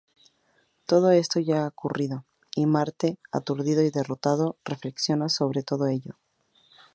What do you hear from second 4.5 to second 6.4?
reflexiona sobre todo ello.